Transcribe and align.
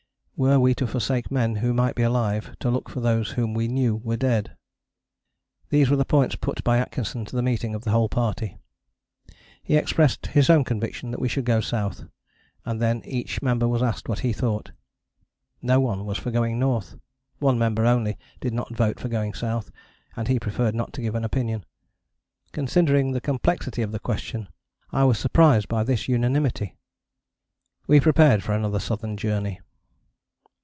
Were 0.43 0.59
we 0.59 0.73
to 0.73 0.87
forsake 0.87 1.29
men 1.29 1.57
who 1.57 1.71
might 1.71 1.93
be 1.93 2.01
alive 2.01 2.55
to 2.61 2.71
look 2.71 2.89
for 2.89 2.99
those 2.99 3.29
whom 3.29 3.53
we 3.53 3.67
knew 3.67 3.97
were 3.97 4.17
dead? 4.17 4.55
These 5.69 5.91
were 5.91 5.95
the 5.97 6.03
points 6.03 6.33
put 6.35 6.63
by 6.63 6.79
Atkinson 6.79 7.25
to 7.25 7.35
the 7.35 7.43
meeting 7.43 7.75
of 7.75 7.83
the 7.83 7.91
whole 7.91 8.09
party. 8.09 8.57
He 9.61 9.75
expressed 9.77 10.25
his 10.25 10.49
own 10.49 10.63
conviction 10.63 11.11
that 11.11 11.19
we 11.21 11.27
should 11.29 11.45
go 11.45 11.61
south, 11.61 12.05
and 12.65 12.81
then 12.81 13.03
each 13.05 13.43
member 13.43 13.67
was 13.67 13.83
asked 13.83 14.09
what 14.09 14.21
he 14.21 14.33
thought. 14.33 14.71
No 15.61 15.79
one 15.79 16.05
was 16.07 16.17
for 16.17 16.31
going 16.31 16.57
north: 16.57 16.95
one 17.37 17.59
member 17.59 17.85
only 17.85 18.17
did 18.39 18.51
not 18.55 18.75
vote 18.75 18.99
for 18.99 19.09
going 19.09 19.35
south, 19.35 19.69
and 20.15 20.27
he 20.27 20.39
preferred 20.39 20.73
not 20.73 20.91
to 20.93 21.03
give 21.03 21.13
an 21.13 21.23
opinion. 21.23 21.65
Considering 22.51 23.11
the 23.11 23.21
complexity 23.21 23.83
of 23.83 23.91
the 23.91 23.99
question, 23.99 24.47
I 24.91 25.03
was 25.03 25.19
surprised 25.19 25.67
by 25.67 25.83
this 25.83 26.07
unanimity. 26.07 26.77
We 27.85 27.99
prepared 27.99 28.41
for 28.41 28.53
another 28.53 28.79
Southern 28.79 29.17
Journey. 29.17 29.61